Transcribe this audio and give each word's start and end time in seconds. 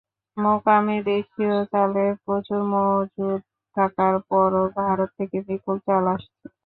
মোকামে 0.37 0.97
দেশীয় 1.07 1.55
চালের 1.71 2.11
প্রচুর 2.23 2.61
মজুত 2.71 3.41
থাকার 3.77 4.15
পরও 4.29 4.63
ভারত 4.77 5.09
থেকে 5.17 5.37
বিপুল 5.47 5.75
চাল 5.85 6.03
আসছে। 6.13 6.45